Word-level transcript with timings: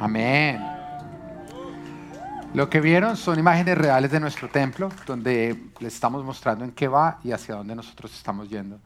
Amén. 0.00 0.58
Lo 2.54 2.70
que 2.70 2.80
vieron 2.80 3.18
son 3.18 3.38
imágenes 3.38 3.76
reales 3.76 4.10
de 4.10 4.18
nuestro 4.18 4.48
templo, 4.48 4.88
donde 5.06 5.62
les 5.78 5.92
estamos 5.92 6.24
mostrando 6.24 6.64
en 6.64 6.72
qué 6.72 6.88
va 6.88 7.18
y 7.22 7.32
hacia 7.32 7.56
dónde 7.56 7.76
nosotros 7.76 8.14
estamos 8.14 8.48
yendo. 8.48 8.80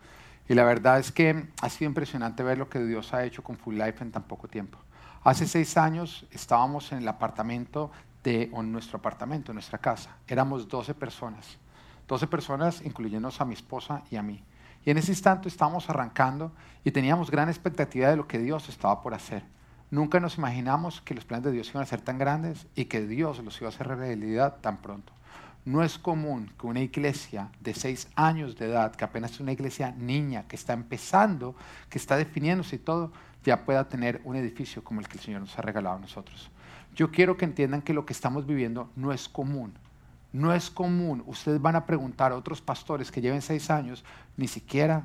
Y 0.49 0.55
la 0.55 0.65
verdad 0.65 0.99
es 0.99 1.13
que 1.13 1.47
ha 1.63 1.71
sido 1.71 1.89
impresionante 1.89 2.43
ver 2.43 2.59
lo 2.59 2.69
que 2.69 2.81
Dios 2.81 3.15
ha 3.15 3.25
hecho 3.25 3.45
con 3.45 3.57
Full 3.57 3.77
Life 3.77 4.03
en 4.03 4.11
tan 4.11 4.25
poco 4.25 4.49
tiempo. 4.49 4.77
Hace 5.23 5.47
seis 5.47 5.77
años 5.77 6.27
estábamos 6.33 6.91
en 6.91 6.99
el 6.99 7.07
apartamento 7.07 7.93
de 8.25 8.51
en 8.53 8.73
nuestro 8.73 8.99
apartamento, 8.99 9.53
en 9.53 9.55
nuestra 9.55 9.79
casa. 9.79 10.17
Éramos 10.27 10.69
12 10.69 10.95
personas. 10.95 11.59
12 12.09 12.27
personas, 12.27 12.83
incluyéndonos 12.85 13.41
a 13.41 13.45
mi 13.45 13.55
esposa 13.55 14.03
y 14.11 14.17
a 14.17 14.23
mí. 14.23 14.43
Y 14.85 14.91
en 14.91 14.99
ese 14.99 15.13
instante 15.13 15.49
estábamos 15.49 15.89
arrancando 15.89 16.51
y 16.83 16.91
teníamos 16.91 17.31
gran 17.31 17.49
expectativa 17.49 18.09
de 18.09 18.17
lo 18.17 18.27
que 18.27 18.41
Dios 18.41 18.69
estaba 18.69 19.01
por 19.01 19.15
hacer. 19.15 19.45
Nunca 19.95 20.19
nos 20.19 20.39
imaginamos 20.39 21.01
que 21.03 21.15
los 21.15 21.25
planes 21.25 21.45
de 21.45 21.53
Dios 21.53 21.71
iban 21.71 21.85
a 21.85 21.87
ser 21.87 22.01
tan 22.01 22.19
grandes 22.19 22.67
y 22.75 22.87
que 22.87 23.07
Dios 23.07 23.39
los 23.45 23.61
iba 23.61 23.69
a 23.69 23.73
hacer 23.73 23.87
realidad 23.87 24.57
tan 24.61 24.79
pronto. 24.79 25.13
No 25.65 25.85
es 25.85 25.99
común 25.99 26.51
que 26.59 26.67
una 26.67 26.81
iglesia 26.81 27.53
de 27.61 27.75
seis 27.75 28.09
años 28.17 28.57
de 28.57 28.67
edad, 28.67 28.97
que 28.97 29.05
apenas 29.05 29.31
es 29.31 29.39
una 29.39 29.53
iglesia 29.53 29.95
niña, 29.97 30.49
que 30.49 30.57
está 30.57 30.73
empezando, 30.73 31.55
que 31.91 31.99
está 31.99 32.17
definiéndose 32.17 32.75
y 32.75 32.79
todo, 32.81 33.13
ya 33.45 33.65
pueda 33.65 33.89
tener 33.89 34.21
un 34.25 34.35
edificio 34.35 34.83
como 34.83 34.99
el 34.99 35.07
que 35.07 35.19
el 35.19 35.23
Señor 35.23 35.43
nos 35.43 35.57
ha 35.57 35.63
regalado 35.63 35.95
a 35.95 36.01
nosotros. 36.01 36.51
Yo 36.97 37.13
quiero 37.13 37.37
que 37.37 37.45
entiendan 37.45 37.81
que 37.81 37.95
lo 37.95 38.05
que 38.05 38.15
estamos 38.15 38.47
viviendo 38.47 38.91
no 38.97 39.13
es 39.13 39.29
común. 39.29 39.75
No 40.33 40.53
es 40.53 40.71
común. 40.71 41.23
Ustedes 41.25 41.63
van 41.63 41.77
a 41.77 41.87
preguntar 41.87 42.33
a 42.33 42.37
otros 42.37 42.61
pastores 42.61 43.13
que 43.13 43.21
lleven 43.21 43.43
seis 43.43 43.71
años, 43.71 44.05
ni 44.37 44.49
siquiera 44.49 45.05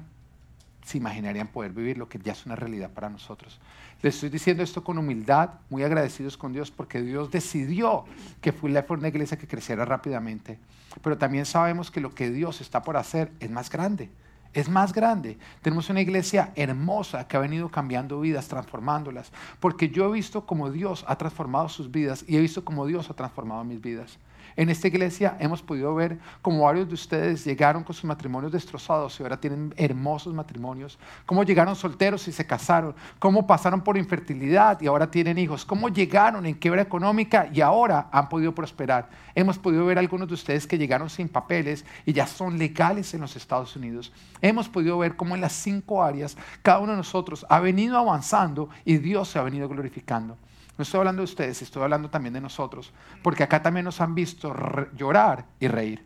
se 0.90 0.98
imaginarían 0.98 1.48
poder 1.48 1.72
vivir 1.72 2.00
lo 2.00 2.10
que 2.10 2.18
ya 2.18 2.32
es 2.32 2.48
una 2.48 2.56
realidad 2.56 2.90
para 2.90 3.10
nosotros. 3.10 3.60
Les 4.02 4.16
estoy 4.16 4.30
diciendo 4.30 4.64
esto 4.64 4.84
con 4.84 4.98
humildad, 4.98 5.52
muy 5.70 5.84
agradecidos 5.84 6.36
con 6.36 6.52
Dios 6.52 6.72
porque 6.72 7.00
Dios 7.00 7.30
decidió 7.30 8.06
que 8.42 8.52
fue 8.52 8.72
una 8.72 9.08
iglesia 9.08 9.38
que 9.38 9.48
creciera 9.48 9.86
rápidamente. 9.86 10.58
Pero 11.04 11.16
también 11.16 11.46
sabemos 11.46 11.92
que 11.92 12.02
lo 12.02 12.16
que 12.16 12.32
Dios 12.32 12.60
está 12.60 12.82
por 12.82 12.98
hacer 12.98 13.32
es 13.40 13.52
más 13.52 13.70
grande. 13.70 14.10
Es 14.52 14.68
más 14.68 14.92
grande. 14.92 15.38
Tenemos 15.62 15.92
una 15.92 16.02
iglesia 16.02 16.54
hermosa 16.56 17.28
que 17.28 17.38
ha 17.38 17.40
venido 17.40 17.70
cambiando 17.70 18.20
vidas, 18.20 18.48
transformándolas. 18.48 19.32
Porque 19.60 19.90
yo 19.90 20.10
he 20.10 20.12
visto 20.12 20.48
cómo 20.48 20.72
Dios 20.72 21.06
ha 21.08 21.20
transformado 21.20 21.70
sus 21.70 21.92
vidas 21.92 22.26
y 22.28 22.36
he 22.36 22.42
visto 22.42 22.66
cómo 22.66 22.88
Dios 22.88 23.12
ha 23.12 23.14
transformado 23.14 23.64
mis 23.64 23.80
vidas. 23.80 24.18
En 24.60 24.70
esta 24.70 24.90
iglesia 24.90 25.38
hemos 25.40 25.62
podido 25.62 25.96
ver 25.96 26.20
cómo 26.42 26.66
varios 26.66 26.86
de 26.90 26.94
ustedes 26.94 27.46
llegaron 27.46 27.82
con 27.82 27.96
sus 27.96 28.04
matrimonios 28.04 28.52
destrozados 28.52 29.18
y 29.18 29.24
ahora 29.24 29.40
tienen 29.40 29.74
hermosos 29.78 30.34
matrimonios, 30.34 31.00
cómo 31.26 31.46
llegaron 31.46 31.78
solteros 31.78 32.28
y 32.28 32.34
se 32.34 32.46
casaron, 32.46 32.94
cómo 33.20 33.48
pasaron 33.48 33.82
por 33.82 33.98
infertilidad 33.98 34.82
y 34.82 34.88
ahora 34.88 35.10
tienen 35.10 35.38
hijos, 35.38 35.64
cómo 35.64 35.88
llegaron 35.88 36.46
en 36.46 36.56
quiebra 36.56 36.82
económica 36.82 37.48
y 37.54 37.62
ahora 37.62 38.10
han 38.12 38.28
podido 38.28 38.54
prosperar. 38.54 39.08
Hemos 39.34 39.58
podido 39.58 39.86
ver 39.86 39.98
algunos 39.98 40.28
de 40.28 40.34
ustedes 40.34 40.68
que 40.68 40.78
llegaron 40.78 41.10
sin 41.10 41.30
papeles 41.30 41.86
y 42.06 42.12
ya 42.12 42.28
son 42.28 42.58
legales 42.58 43.14
en 43.14 43.22
los 43.22 43.38
Estados 43.38 43.78
Unidos. 43.78 44.12
Hemos 44.42 44.68
podido 44.68 44.98
ver 44.98 45.16
cómo 45.16 45.36
en 45.36 45.42
las 45.42 45.54
cinco 45.54 46.04
áreas 46.04 46.36
cada 46.64 46.80
uno 46.80 46.92
de 46.92 46.98
nosotros 46.98 47.46
ha 47.48 47.62
venido 47.62 47.98
avanzando 47.98 48.68
y 48.84 48.98
Dios 48.98 49.30
se 49.30 49.40
ha 49.40 49.44
venido 49.44 49.70
glorificando. 49.70 50.36
No 50.80 50.84
estoy 50.84 51.00
hablando 51.00 51.20
de 51.20 51.26
ustedes, 51.26 51.62
estoy 51.62 51.84
hablando 51.84 52.10
también 52.10 52.32
de 52.32 52.40
nosotros, 52.40 52.94
porque 53.22 53.44
acá 53.44 53.62
también 53.62 53.84
nos 53.84 54.00
han 54.00 54.16
visto 54.16 54.56
llorar 54.96 55.46
y 55.60 55.68
reír. 55.68 56.06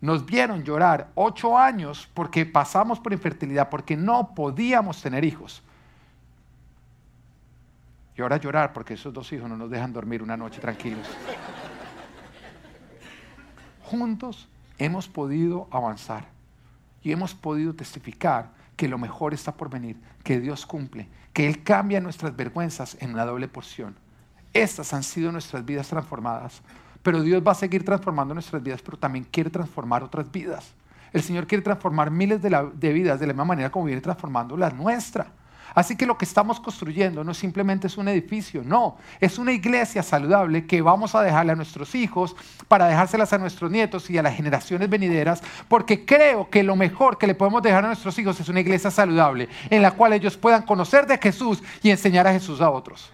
Nos 0.00 0.26
vieron 0.26 0.64
llorar 0.64 1.12
ocho 1.14 1.56
años 1.56 2.10
porque 2.12 2.44
pasamos 2.44 2.98
por 2.98 3.12
infertilidad, 3.12 3.68
porque 3.68 3.96
no 3.96 4.34
podíamos 4.34 5.00
tener 5.00 5.24
hijos. 5.24 5.62
Y 8.16 8.22
ahora 8.22 8.36
llorar 8.38 8.72
porque 8.72 8.94
esos 8.94 9.14
dos 9.14 9.32
hijos 9.32 9.48
no 9.48 9.56
nos 9.56 9.70
dejan 9.70 9.92
dormir 9.92 10.24
una 10.24 10.36
noche 10.36 10.60
tranquilos. 10.60 11.06
Juntos 13.84 14.48
hemos 14.76 15.06
podido 15.06 15.68
avanzar 15.70 16.26
y 17.04 17.12
hemos 17.12 17.32
podido 17.32 17.74
testificar 17.74 18.50
que 18.80 18.88
lo 18.88 18.96
mejor 18.96 19.34
está 19.34 19.52
por 19.52 19.68
venir, 19.68 20.00
que 20.24 20.40
Dios 20.40 20.64
cumple, 20.64 21.06
que 21.34 21.46
Él 21.46 21.62
cambia 21.62 22.00
nuestras 22.00 22.34
vergüenzas 22.34 22.96
en 23.00 23.10
una 23.10 23.26
doble 23.26 23.46
porción. 23.46 23.94
Estas 24.54 24.94
han 24.94 25.02
sido 25.02 25.30
nuestras 25.30 25.66
vidas 25.66 25.88
transformadas, 25.88 26.62
pero 27.02 27.20
Dios 27.20 27.42
va 27.46 27.52
a 27.52 27.54
seguir 27.54 27.84
transformando 27.84 28.32
nuestras 28.32 28.62
vidas, 28.62 28.80
pero 28.80 28.96
también 28.96 29.26
quiere 29.30 29.50
transformar 29.50 30.02
otras 30.02 30.32
vidas. 30.32 30.72
El 31.12 31.20
Señor 31.20 31.46
quiere 31.46 31.60
transformar 31.60 32.10
miles 32.10 32.40
de, 32.40 32.92
vidas 32.94 33.20
de 33.20 33.26
la 33.26 33.34
misma 33.34 33.44
manera 33.44 33.70
como 33.70 33.84
viene 33.84 34.00
transformando 34.00 34.56
la 34.56 34.70
nuestra. 34.70 35.26
Así 35.74 35.96
que 35.96 36.06
lo 36.06 36.18
que 36.18 36.24
estamos 36.24 36.60
construyendo 36.60 37.24
no 37.24 37.34
simplemente 37.34 37.86
es 37.86 37.96
un 37.96 38.08
edificio, 38.08 38.62
no, 38.64 38.96
es 39.20 39.38
una 39.38 39.52
iglesia 39.52 40.02
saludable 40.02 40.66
que 40.66 40.82
vamos 40.82 41.14
a 41.14 41.22
dejarle 41.22 41.52
a 41.52 41.56
nuestros 41.56 41.94
hijos 41.94 42.34
para 42.68 42.86
dejárselas 42.86 43.32
a 43.32 43.38
nuestros 43.38 43.70
nietos 43.70 44.10
y 44.10 44.18
a 44.18 44.22
las 44.22 44.34
generaciones 44.34 44.88
venideras, 44.88 45.42
porque 45.68 46.04
creo 46.04 46.48
que 46.50 46.62
lo 46.62 46.76
mejor 46.76 47.18
que 47.18 47.26
le 47.26 47.34
podemos 47.34 47.62
dejar 47.62 47.84
a 47.84 47.88
nuestros 47.88 48.18
hijos 48.18 48.38
es 48.40 48.48
una 48.48 48.60
iglesia 48.60 48.90
saludable 48.90 49.48
en 49.68 49.82
la 49.82 49.92
cual 49.92 50.12
ellos 50.12 50.36
puedan 50.36 50.62
conocer 50.62 51.06
de 51.06 51.18
Jesús 51.18 51.62
y 51.82 51.90
enseñar 51.90 52.26
a 52.26 52.32
Jesús 52.32 52.60
a 52.60 52.70
otros. 52.70 53.10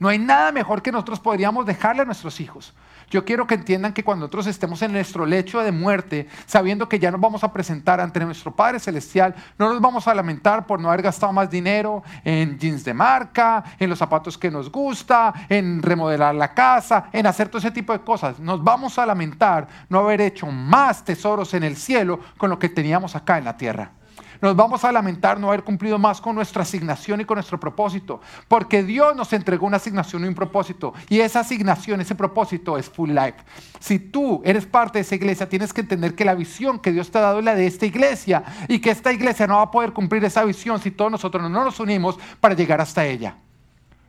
No 0.00 0.08
hay 0.08 0.18
nada 0.18 0.50
mejor 0.50 0.80
que 0.80 0.90
nosotros 0.90 1.20
podríamos 1.20 1.66
dejarle 1.66 2.02
a 2.02 2.04
nuestros 2.06 2.40
hijos. 2.40 2.72
Yo 3.10 3.24
quiero 3.26 3.46
que 3.46 3.54
entiendan 3.54 3.92
que 3.92 4.02
cuando 4.02 4.24
nosotros 4.24 4.46
estemos 4.46 4.80
en 4.80 4.92
nuestro 4.92 5.26
lecho 5.26 5.60
de 5.60 5.72
muerte, 5.72 6.26
sabiendo 6.46 6.88
que 6.88 6.98
ya 6.98 7.10
nos 7.10 7.20
vamos 7.20 7.44
a 7.44 7.52
presentar 7.52 8.00
ante 8.00 8.18
nuestro 8.20 8.50
Padre 8.50 8.80
Celestial, 8.80 9.34
no 9.58 9.68
nos 9.68 9.78
vamos 9.78 10.08
a 10.08 10.14
lamentar 10.14 10.66
por 10.66 10.80
no 10.80 10.88
haber 10.88 11.02
gastado 11.02 11.34
más 11.34 11.50
dinero 11.50 12.02
en 12.24 12.58
jeans 12.58 12.82
de 12.82 12.94
marca, 12.94 13.62
en 13.78 13.90
los 13.90 13.98
zapatos 13.98 14.38
que 14.38 14.50
nos 14.50 14.72
gusta, 14.72 15.34
en 15.50 15.82
remodelar 15.82 16.34
la 16.34 16.54
casa, 16.54 17.10
en 17.12 17.26
hacer 17.26 17.48
todo 17.48 17.58
ese 17.58 17.70
tipo 17.70 17.92
de 17.92 18.00
cosas. 18.00 18.38
Nos 18.40 18.64
vamos 18.64 18.98
a 18.98 19.04
lamentar 19.04 19.68
no 19.90 19.98
haber 19.98 20.22
hecho 20.22 20.46
más 20.46 21.04
tesoros 21.04 21.52
en 21.52 21.62
el 21.62 21.76
cielo 21.76 22.20
con 22.38 22.48
lo 22.48 22.58
que 22.58 22.70
teníamos 22.70 23.16
acá 23.16 23.36
en 23.36 23.44
la 23.44 23.58
tierra. 23.58 23.92
Nos 24.40 24.56
vamos 24.56 24.84
a 24.84 24.92
lamentar 24.92 25.38
no 25.38 25.48
haber 25.48 25.62
cumplido 25.62 25.98
más 25.98 26.20
con 26.20 26.34
nuestra 26.34 26.62
asignación 26.62 27.20
y 27.20 27.24
con 27.26 27.36
nuestro 27.36 27.60
propósito, 27.60 28.20
porque 28.48 28.82
Dios 28.82 29.14
nos 29.14 29.32
entregó 29.34 29.66
una 29.66 29.76
asignación 29.76 30.24
y 30.24 30.28
un 30.28 30.34
propósito, 30.34 30.94
y 31.08 31.20
esa 31.20 31.40
asignación, 31.40 32.00
ese 32.00 32.14
propósito 32.14 32.78
es 32.78 32.88
full 32.88 33.10
life. 33.10 33.36
Si 33.80 33.98
tú 33.98 34.40
eres 34.44 34.64
parte 34.64 34.98
de 34.98 35.02
esa 35.02 35.14
iglesia, 35.14 35.48
tienes 35.48 35.74
que 35.74 35.82
entender 35.82 36.14
que 36.14 36.24
la 36.24 36.34
visión 36.34 36.78
que 36.78 36.92
Dios 36.92 37.10
te 37.10 37.18
ha 37.18 37.22
dado 37.22 37.40
es 37.40 37.44
la 37.44 37.54
de 37.54 37.66
esta 37.66 37.84
iglesia, 37.84 38.42
y 38.66 38.78
que 38.78 38.90
esta 38.90 39.12
iglesia 39.12 39.46
no 39.46 39.56
va 39.56 39.62
a 39.62 39.70
poder 39.70 39.92
cumplir 39.92 40.24
esa 40.24 40.44
visión 40.44 40.80
si 40.80 40.90
todos 40.90 41.10
nosotros 41.10 41.42
no 41.50 41.64
nos 41.64 41.78
unimos 41.78 42.18
para 42.40 42.54
llegar 42.54 42.80
hasta 42.80 43.04
ella. 43.04 43.36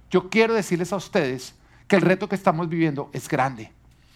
Yo 0.09 0.29
quiero 0.29 0.53
decirles 0.53 0.93
a 0.93 0.97
ustedes 0.97 1.55
que 1.87 1.97
el 1.97 2.01
reto 2.01 2.29
que 2.29 2.35
estamos 2.35 2.69
viviendo 2.69 3.09
es 3.11 3.27
grande. 3.27 3.71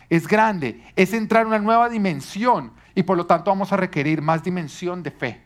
Es 0.10 0.28
grande, 0.28 0.84
es 0.96 1.14
entrar 1.14 1.42
en 1.42 1.48
una 1.48 1.60
nueva 1.60 1.90
dimensión 1.90 2.72
y 2.94 3.04
por 3.04 3.18
lo 3.18 3.26
tanto 3.26 3.50
vamos 3.50 3.74
a 3.74 3.78
requerir 3.78 4.22
más 4.22 4.44
dimensión 4.44 5.02
de 5.02 5.12
fe. 5.12 5.45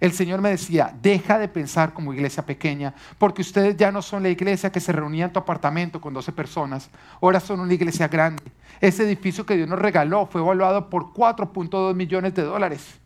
El 0.00 0.12
Señor 0.12 0.40
me 0.40 0.50
decía, 0.50 0.94
deja 1.00 1.38
de 1.38 1.48
pensar 1.48 1.92
como 1.92 2.12
iglesia 2.12 2.44
pequeña, 2.44 2.94
porque 3.18 3.42
ustedes 3.42 3.76
ya 3.76 3.90
no 3.90 4.02
son 4.02 4.22
la 4.22 4.28
iglesia 4.28 4.70
que 4.70 4.80
se 4.80 4.92
reunía 4.92 5.26
en 5.26 5.32
tu 5.32 5.38
apartamento 5.38 6.00
con 6.00 6.12
12 6.12 6.32
personas, 6.32 6.90
ahora 7.20 7.40
son 7.40 7.60
una 7.60 7.72
iglesia 7.72 8.08
grande. 8.08 8.42
Ese 8.80 9.04
edificio 9.04 9.46
que 9.46 9.56
Dios 9.56 9.68
nos 9.68 9.78
regaló 9.78 10.26
fue 10.26 10.42
evaluado 10.42 10.90
por 10.90 11.12
4.2 11.12 11.94
millones 11.94 12.34
de 12.34 12.42
dólares. 12.42 12.98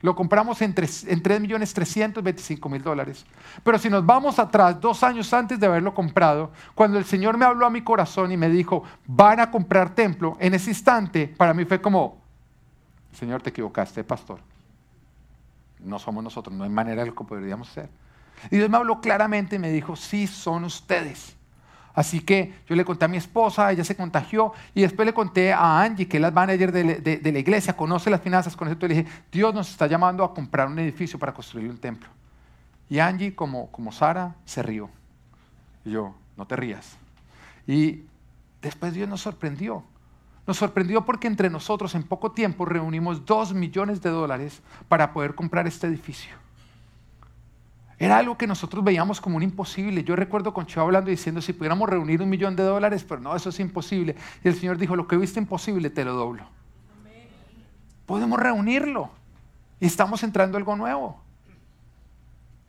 Lo 0.00 0.14
compramos 0.14 0.62
en 0.62 0.72
3, 0.74 1.06
millones 1.40 1.74
325 1.74 2.68
mil 2.68 2.80
dólares. 2.80 3.26
Pero 3.64 3.78
si 3.78 3.90
nos 3.90 4.06
vamos 4.06 4.38
atrás, 4.38 4.80
dos 4.80 5.02
años 5.02 5.32
antes 5.34 5.58
de 5.58 5.66
haberlo 5.66 5.92
comprado, 5.92 6.52
cuando 6.76 6.98
el 6.98 7.04
Señor 7.04 7.36
me 7.36 7.44
habló 7.44 7.66
a 7.66 7.70
mi 7.70 7.82
corazón 7.82 8.30
y 8.30 8.36
me 8.36 8.48
dijo, 8.48 8.84
van 9.08 9.40
a 9.40 9.50
comprar 9.50 9.96
templo, 9.96 10.36
en 10.38 10.54
ese 10.54 10.70
instante 10.70 11.26
para 11.26 11.52
mí 11.52 11.64
fue 11.64 11.80
como, 11.80 12.22
Señor, 13.12 13.42
te 13.42 13.50
equivocaste, 13.50 14.04
pastor 14.04 14.38
no 15.80 15.98
somos 15.98 16.22
nosotros, 16.24 16.54
no 16.54 16.64
hay 16.64 16.70
manera 16.70 17.02
de 17.02 17.10
lo 17.10 17.14
que 17.14 17.24
podríamos 17.24 17.68
ser. 17.68 17.88
Y 18.50 18.56
Dios 18.56 18.70
me 18.70 18.76
habló 18.76 19.00
claramente 19.00 19.56
y 19.56 19.58
me 19.58 19.70
dijo, 19.70 19.96
sí, 19.96 20.26
son 20.26 20.64
ustedes. 20.64 21.36
Así 21.94 22.20
que 22.20 22.54
yo 22.68 22.76
le 22.76 22.84
conté 22.84 23.06
a 23.06 23.08
mi 23.08 23.16
esposa, 23.16 23.72
ella 23.72 23.82
se 23.82 23.96
contagió 23.96 24.52
y 24.72 24.82
después 24.82 25.04
le 25.04 25.12
conté 25.12 25.52
a 25.52 25.82
Angie, 25.82 26.06
que 26.06 26.18
es 26.18 26.20
la 26.20 26.30
manager 26.30 26.70
de, 26.70 27.20
la 27.32 27.38
iglesia, 27.40 27.76
conoce 27.76 28.08
las 28.08 28.20
finanzas, 28.20 28.54
con 28.54 28.68
esto 28.68 28.86
le 28.86 28.94
dije, 28.94 29.10
Dios 29.32 29.52
nos 29.52 29.68
está 29.68 29.88
llamando 29.88 30.22
a 30.22 30.32
comprar 30.32 30.68
un 30.68 30.78
edificio 30.78 31.18
para 31.18 31.34
construir 31.34 31.68
un 31.68 31.78
templo. 31.78 32.08
Y 32.88 33.00
Angie, 33.00 33.34
como, 33.34 33.72
como 33.72 33.90
Sara, 33.90 34.36
se 34.44 34.62
rió. 34.62 34.88
Y 35.84 35.90
yo, 35.90 36.14
no 36.36 36.46
te 36.46 36.54
rías. 36.54 36.96
Y 37.66 38.04
después 38.62 38.94
Dios 38.94 39.08
nos 39.08 39.20
sorprendió. 39.20 39.82
Nos 40.48 40.56
sorprendió 40.56 41.04
porque 41.04 41.26
entre 41.26 41.50
nosotros 41.50 41.94
en 41.94 42.04
poco 42.04 42.32
tiempo 42.32 42.64
reunimos 42.64 43.26
dos 43.26 43.52
millones 43.52 44.00
de 44.00 44.08
dólares 44.08 44.62
para 44.88 45.12
poder 45.12 45.34
comprar 45.34 45.66
este 45.66 45.86
edificio. 45.86 46.34
Era 47.98 48.16
algo 48.16 48.38
que 48.38 48.46
nosotros 48.46 48.82
veíamos 48.82 49.20
como 49.20 49.36
un 49.36 49.42
imposible. 49.42 50.02
Yo 50.04 50.16
recuerdo 50.16 50.54
con 50.54 50.64
Chavo 50.64 50.86
hablando 50.86 51.10
y 51.10 51.16
diciendo, 51.16 51.42
si 51.42 51.52
pudiéramos 51.52 51.86
reunir 51.90 52.22
un 52.22 52.30
millón 52.30 52.56
de 52.56 52.62
dólares, 52.62 53.04
pero 53.06 53.20
no, 53.20 53.36
eso 53.36 53.50
es 53.50 53.60
imposible. 53.60 54.16
Y 54.42 54.48
el 54.48 54.54
Señor 54.54 54.78
dijo, 54.78 54.96
lo 54.96 55.06
que 55.06 55.18
viste 55.18 55.38
imposible, 55.38 55.90
te 55.90 56.02
lo 56.02 56.14
doblo. 56.14 56.44
Podemos 58.06 58.40
reunirlo. 58.40 59.10
Y 59.80 59.84
estamos 59.84 60.22
entrando 60.22 60.56
algo 60.56 60.74
nuevo. 60.76 61.20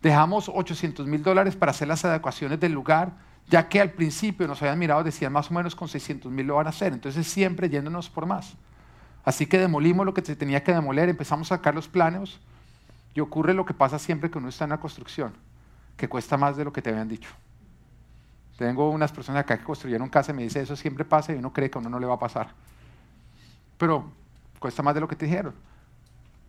Dejamos 0.02 0.52
800 0.54 1.08
mil 1.08 1.24
dólares 1.24 1.56
para 1.56 1.70
hacer 1.70 1.88
las 1.88 2.04
adecuaciones 2.04 2.60
del 2.60 2.74
lugar 2.74 3.29
ya 3.50 3.68
que 3.68 3.81
al 3.81 3.92
principio 3.92 4.48
nos 4.48 4.62
habían 4.62 4.78
mirado, 4.78 5.04
decían 5.04 5.34
más 5.34 5.50
o 5.50 5.54
menos 5.54 5.75
con 5.75 5.88
600 5.88 6.31
mil 6.31 6.46
lo 6.46 6.56
van 6.56 6.68
a 6.68 6.69
hacer, 6.69 6.94
entonces 6.94 7.25
siempre 7.28 7.68
yéndonos 7.68 8.10
por 8.10 8.25
más. 8.25 8.54
Así 9.25 9.48
que 9.48 9.57
demolimos 9.57 10.06
lo 10.06 10.13
que 10.13 10.22
se 10.22 10.36
tenía 10.36 10.63
que 10.63 10.74
demoler, 10.74 11.10
empezamos 11.10 11.51
a 11.51 11.56
sacar 11.56 11.74
los 11.74 11.88
planos 11.88 12.40
y 13.16 13.19
ocurre 13.19 13.54
lo 13.54 13.66
que 13.66 13.74
pasa 13.74 13.98
siempre 13.98 14.30
que 14.30 14.38
uno 14.38 14.50
está 14.50 14.66
en 14.66 14.72
una 14.72 14.80
construcción, 14.80 15.34
que 15.98 16.07
cuesta 16.07 16.38
más 16.38 16.57
de 16.57 16.63
lo 16.63 16.72
que 16.72 16.81
te 16.81 16.92
habían 16.92 17.07
dicho. 17.07 17.30
Tengo 18.57 18.90
unas 18.92 19.12
personas 19.12 19.42
acá 19.42 19.57
que 19.57 19.63
construyeron 19.63 20.10
casa 20.10 20.31
y 20.31 20.36
me 20.36 20.44
dice, 20.44 20.62
eso 20.62 20.75
siempre 20.75 21.04
pasa 21.04 21.34
y 21.34 21.38
uno 21.38 21.52
cree 21.52 21.69
que 21.69 21.78
a 21.78 21.81
uno 21.81 21.90
no 21.90 22.00
le 22.00 22.06
va 22.06 22.16
a 22.16 22.19
pasar. 22.19 22.50
Pero 23.78 24.12
cuesta 24.60 24.84
más 24.84 24.94
de 24.94 25.02
lo 25.02 25.07
que 25.07 25.16
te 25.16 25.25
dijeron. 25.25 25.56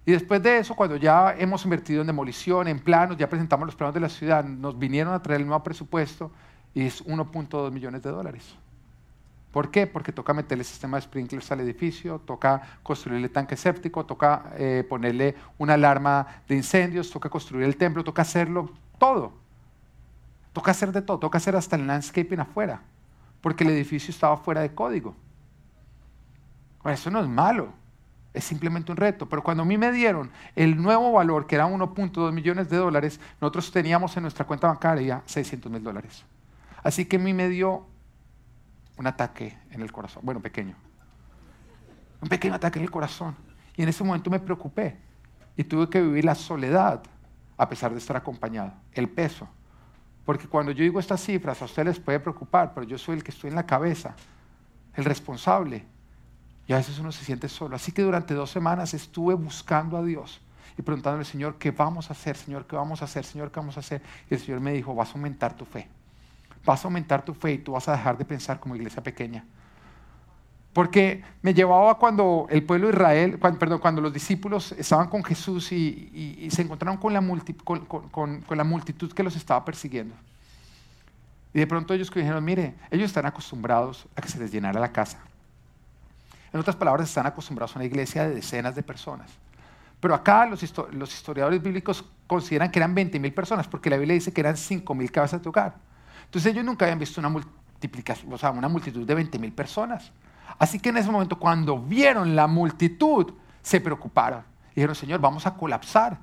Y 0.05 0.13
después 0.13 0.43
de 0.43 0.59
eso, 0.59 0.75
cuando 0.75 0.97
ya 0.97 1.35
hemos 1.39 1.65
invertido 1.65 2.01
en 2.01 2.09
demolición, 2.09 2.69
en 2.69 2.81
planos, 2.81 3.17
ya 3.17 3.29
presentamos 3.29 3.67
los 3.67 3.77
planos 3.77 3.95
de 3.95 4.01
la 4.01 4.09
ciudad, 4.09 4.45
nos 4.45 4.79
vinieron 4.79 5.15
a 5.15 5.23
traer 5.23 5.41
el 5.41 5.47
nuevo 5.47 5.63
presupuesto 5.63 6.31
y 6.75 6.83
es 6.83 7.05
1.2 7.05 7.71
millones 7.71 8.03
de 8.03 8.11
dólares. 8.11 8.55
¿Por 9.53 9.71
qué? 9.71 9.87
Porque 9.87 10.13
toca 10.13 10.33
meterle 10.33 10.63
sistema 10.63 10.97
de 10.97 11.03
sprinklers 11.03 11.51
al 11.51 11.61
edificio, 11.61 12.21
toca 12.21 12.63
construirle 12.83 13.29
tanque 13.29 13.57
séptico, 13.57 14.07
toca 14.07 14.53
eh, 14.57 14.87
ponerle 14.89 15.35
una 15.59 15.75
alarma 15.75 16.27
de 16.47 16.55
incendios, 16.55 17.11
toca 17.11 17.29
construir 17.29 17.65
el 17.65 17.77
templo, 17.77 18.05
toca 18.05 18.23
hacerlo 18.23 18.71
todo. 18.99 19.33
Toca 20.53 20.71
hacer 20.71 20.93
de 20.93 21.03
todo, 21.03 21.19
toca 21.19 21.39
hacer 21.39 21.57
hasta 21.57 21.77
el 21.77 21.87
landscaping 21.87 22.41
afuera, 22.41 22.83
porque 23.41 23.65
el 23.65 23.71
edificio 23.71 24.11
estaba 24.11 24.37
fuera 24.37 24.61
de 24.61 24.73
código. 24.73 25.15
Bueno, 26.83 26.95
eso 26.95 27.11
no 27.11 27.21
es 27.21 27.29
malo, 27.29 27.73
es 28.33 28.45
simplemente 28.45 28.91
un 28.91 28.97
reto. 28.97 29.29
Pero 29.29 29.43
cuando 29.43 29.65
a 29.65 29.67
mí 29.67 29.77
me 29.79 29.91
dieron 29.93 30.31
el 30.55 30.81
nuevo 30.81 31.13
valor, 31.13 31.47
que 31.47 31.57
era 31.57 31.67
1.2 31.67 32.33
millones 32.33 32.69
de 32.69 32.77
dólares, 32.77 33.21
nosotros 33.41 33.71
teníamos 33.71 34.17
en 34.17 34.23
nuestra 34.23 34.47
cuenta 34.47 34.69
bancaria 34.69 35.23
600 35.27 35.71
mil 35.71 35.83
dólares. 35.83 36.25
Así 36.83 37.05
que 37.05 37.17
a 37.17 37.19
mí 37.19 37.35
me 37.35 37.49
dio 37.49 37.87
un 38.97 39.07
ataque 39.07 39.57
en 39.71 39.83
el 39.83 39.93
corazón, 39.93 40.23
bueno, 40.25 40.41
pequeño. 40.41 40.77
Un 42.21 42.29
pequeño 42.29 42.55
ataque 42.55 42.79
en 42.79 42.85
el 42.85 42.91
corazón. 42.91 43.35
Y 43.77 43.83
en 43.83 43.89
ese 43.89 44.05
momento 44.05 44.31
me 44.31 44.41
preocupé 44.41 44.99
y 45.57 45.65
tuve 45.65 45.89
que 45.89 46.01
vivir 46.01 46.25
la 46.25 46.35
soledad 46.35 47.03
a 47.57 47.69
pesar 47.69 47.93
de 47.93 47.99
estar 47.99 48.17
acompañado, 48.17 48.73
el 48.93 49.09
peso. 49.09 49.49
Porque 50.25 50.47
cuando 50.47 50.73
yo 50.73 50.83
digo 50.83 51.01
estas 51.01 51.23
cifras, 51.23 51.61
a 51.61 51.65
ustedes 51.65 51.87
les 51.87 52.01
puede 52.01 52.21
preocupar, 52.21 52.73
pero 52.75 52.87
yo 52.87 52.99
soy 52.99 53.17
el 53.17 53.25
que 53.25 53.31
estoy 53.31 53.49
en 53.49 53.57
la 53.57 53.67
cabeza, 53.67 54.15
el 54.95 55.05
responsable. 55.05 55.85
Y 56.67 56.73
a 56.73 56.77
veces 56.77 56.99
uno 56.99 57.11
se 57.11 57.25
siente 57.25 57.49
solo. 57.49 57.77
Así 57.77 57.93
que 57.93 58.03
durante 58.03 58.33
dos 58.35 58.51
semanas 58.51 58.95
estuve 58.95 59.35
buscando 59.35 59.97
a 59.97 60.05
Dios 60.05 60.41
y 60.79 60.83
preguntándole, 60.83 61.25
Señor, 61.25 61.57
¿qué 61.59 61.71
vamos 61.71 62.11
a 62.11 62.13
hacer? 62.13 62.37
Señor, 62.37 62.67
¿qué 62.67 62.77
vamos 62.77 63.03
a 63.03 63.07
hacer? 63.07 63.25
Señor, 63.25 63.51
¿qué 63.51 63.61
vamos 63.61 63.77
a 63.77 63.81
hacer? 63.81 64.03
Y 64.31 64.35
el 64.35 64.41
Señor 64.41 64.61
me 64.61 64.73
dijo, 64.73 64.95
vas 64.95 65.11
a 65.11 65.13
aumentar 65.13 65.55
tu 65.55 65.65
fe 65.65 65.89
vas 66.65 66.85
a 66.85 66.89
aumentar 66.89 67.25
tu 67.25 67.35
fe 67.35 67.53
y 67.53 67.59
tú 67.59 67.73
vas 67.73 67.89
a 67.89 67.93
dejar 67.93 68.19
de 68.19 68.25
pensar 68.25 68.61
como 68.61 68.77
iglesia 68.77 69.03
pequeña. 69.03 69.45
Porque 70.73 71.23
me 71.43 71.53
llevaba 71.53 71.99
cuando 71.99 72.47
el 72.49 72.63
pueblo 72.65 72.87
de 72.87 72.93
Israel, 72.93 73.39
cuando, 73.41 73.59
perdón, 73.59 73.81
cuando 73.81 74.01
los 74.01 74.13
discípulos 74.13 74.73
estaban 74.73 75.09
con 75.09 75.25
Jesús 75.25 75.73
y, 75.73 76.49
se 76.51 76.63
encontraron 76.63 76.97
con 76.97 77.13
la, 77.13 77.21
con, 77.65 78.45
la, 78.49 78.65
multitud 78.65 79.13
que 79.13 79.23
los 79.23 79.35
estaba 79.35 79.65
persiguiendo. 79.65 80.15
Y 81.53 81.59
de 81.59 81.67
pronto 81.67 81.93
ellos 81.93 82.09
dijeron, 82.15 82.45
mire, 82.45 82.75
ellos 82.91 83.07
están 83.07 83.27
acostumbrados 83.27 84.07
a 84.15 84.23
que 84.23 84.29
se 84.29 84.39
les 84.39 84.53
llenara 84.53 84.79
la 84.79 84.93
casa. 84.93 85.19
En 86.53 86.61
otras 86.61 86.77
palabras, 86.77 87.09
están 87.09 87.27
acostumbrados 87.27 87.75
a 87.75 87.81
una 87.81 87.87
iglesia 87.87 88.29
de 88.29 88.37
decenas 88.37 88.77
de 88.77 88.83
personas. 88.85 89.31
Pero 90.01 90.15
acá 90.15 90.47
los, 90.47 90.63
historiadores 90.63 91.63
bíblicos 91.63 92.05
consideran 92.27 92.71
que 92.71 92.79
eran 92.79 92.95
20 92.95 93.19
mil 93.19 93.35
personas, 93.35 93.69
porque 93.69 93.91
la 93.91 93.97
Biblia 93.97 94.15
dice 94.15 94.33
que 94.33 94.41
eran 94.41 94.57
5 94.57 94.95
mil 94.95 95.11
cabezas 95.11 95.43
de 95.43 95.49
hogar. 95.49 95.75
Entonces 96.31 96.53
ellos 96.53 96.65
nunca 96.65 96.85
habían 96.85 97.01
visto 97.01 97.21
una 97.21 97.29
multiplicación, 97.29 98.33
o 98.33 98.39
sea, 98.39 98.53
una 98.53 98.69
multitud 98.69 99.05
de 99.05 99.15
20 99.17 99.37
mil 99.41 99.53
personas. 99.53 100.13
Así 100.61 100.79
que 100.79 100.91
en 100.91 100.99
ese 100.99 101.11
momento, 101.11 101.37
cuando 101.37 101.77
vieron 101.77 102.37
la 102.37 102.47
multitud, 102.47 103.33
se 103.61 103.81
preocuparon. 103.81 104.45
Dijeron, 104.73 104.95
Señor, 104.95 105.19
vamos 105.19 105.45
a 105.45 105.55
colapsar, 105.55 106.19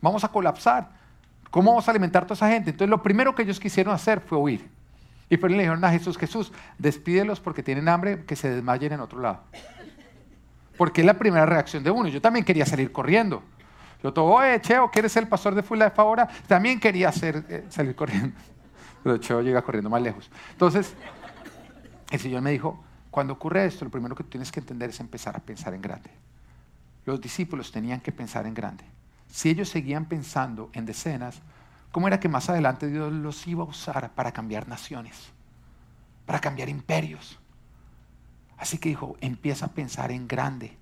vamos 0.00 0.22
a 0.22 0.28
colapsar. 0.28 0.90
¿Cómo 1.50 1.72
vamos 1.72 1.88
a 1.88 1.90
alimentar 1.90 2.22
a 2.22 2.26
toda 2.26 2.36
esa 2.36 2.48
gente? 2.48 2.70
Entonces 2.70 2.88
lo 2.88 3.02
primero 3.02 3.34
que 3.34 3.42
ellos 3.42 3.58
quisieron 3.58 3.92
hacer 3.92 4.20
fue 4.20 4.38
huir. 4.38 4.70
Y 5.28 5.36
pues 5.38 5.50
le 5.50 5.58
dijeron 5.58 5.84
a 5.84 5.90
Jesús, 5.90 6.16
Jesús, 6.16 6.52
despídelos 6.78 7.40
porque 7.40 7.64
tienen 7.64 7.88
hambre, 7.88 8.24
que 8.26 8.36
se 8.36 8.50
desmayen 8.50 8.92
en 8.92 9.00
otro 9.00 9.18
lado. 9.18 9.40
Porque 10.76 11.00
es 11.00 11.06
la 11.06 11.14
primera 11.14 11.46
reacción 11.46 11.82
de 11.82 11.90
uno. 11.90 12.08
Yo 12.08 12.20
también 12.20 12.44
quería 12.44 12.64
salir 12.64 12.92
corriendo. 12.92 13.42
Yo 14.04 14.12
todo, 14.12 14.26
oye, 14.26 14.60
Cheo, 14.60 14.88
¿quieres 14.92 15.10
ser 15.10 15.24
el 15.24 15.28
pastor 15.28 15.56
de 15.56 15.64
Fula 15.64 15.86
de 15.86 15.90
Favora? 15.90 16.28
También 16.46 16.78
quería 16.78 17.12
eh, 17.22 17.66
salir 17.68 17.96
corriendo 17.96 18.36
pero 19.02 19.18
Cheo 19.18 19.40
llega 19.40 19.62
corriendo 19.62 19.90
más 19.90 20.02
lejos. 20.02 20.30
Entonces, 20.52 20.94
el 22.10 22.20
Señor 22.20 22.42
me 22.42 22.50
dijo, 22.50 22.82
cuando 23.10 23.34
ocurre 23.34 23.66
esto, 23.66 23.84
lo 23.84 23.90
primero 23.90 24.14
que 24.14 24.24
tienes 24.24 24.52
que 24.52 24.60
entender 24.60 24.90
es 24.90 25.00
empezar 25.00 25.36
a 25.36 25.40
pensar 25.40 25.74
en 25.74 25.82
grande. 25.82 26.10
Los 27.04 27.20
discípulos 27.20 27.72
tenían 27.72 28.00
que 28.00 28.12
pensar 28.12 28.46
en 28.46 28.54
grande. 28.54 28.84
Si 29.30 29.48
ellos 29.50 29.68
seguían 29.68 30.06
pensando 30.06 30.70
en 30.72 30.86
decenas, 30.86 31.40
¿cómo 31.92 32.06
era 32.06 32.20
que 32.20 32.28
más 32.28 32.48
adelante 32.48 32.88
Dios 32.88 33.12
los 33.12 33.46
iba 33.46 33.62
a 33.62 33.66
usar 33.66 34.10
para 34.14 34.32
cambiar 34.32 34.68
naciones? 34.68 35.30
Para 36.26 36.40
cambiar 36.40 36.68
imperios. 36.68 37.38
Así 38.58 38.78
que 38.78 38.88
dijo, 38.88 39.16
empieza 39.20 39.66
a 39.66 39.70
pensar 39.70 40.10
en 40.10 40.28
grande. 40.28 40.76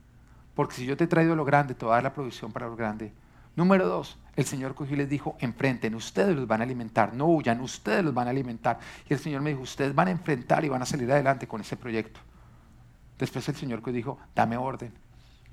Porque 0.54 0.74
si 0.74 0.86
yo 0.86 0.96
te 0.96 1.04
he 1.04 1.08
traído 1.08 1.36
lo 1.36 1.44
grande, 1.44 1.74
te 1.74 1.84
voy 1.84 1.92
a 1.92 1.96
dar 1.96 2.04
la 2.04 2.14
provisión 2.14 2.52
para 2.52 2.66
lo 2.66 2.76
grande. 2.76 3.12
Número 3.54 3.86
dos, 3.86 4.18
el 4.36 4.44
Señor 4.44 4.74
cogió 4.74 4.94
y 4.94 4.98
les 4.98 5.08
dijo, 5.08 5.36
enfrenten, 5.40 5.94
ustedes 5.94 6.36
los 6.36 6.46
van 6.46 6.60
a 6.60 6.64
alimentar, 6.64 7.14
no 7.14 7.26
huyan, 7.26 7.60
ustedes 7.62 8.04
los 8.04 8.12
van 8.12 8.28
a 8.28 8.30
alimentar. 8.30 8.78
Y 9.08 9.14
el 9.14 9.18
Señor 9.18 9.40
me 9.40 9.50
dijo, 9.50 9.62
ustedes 9.62 9.94
van 9.94 10.08
a 10.08 10.10
enfrentar 10.10 10.64
y 10.64 10.68
van 10.68 10.82
a 10.82 10.86
salir 10.86 11.10
adelante 11.10 11.48
con 11.48 11.62
ese 11.62 11.76
proyecto. 11.76 12.20
Después 13.18 13.48
el 13.48 13.56
Señor 13.56 13.82
dijo, 13.90 14.18
dame 14.34 14.58
orden. 14.58 14.92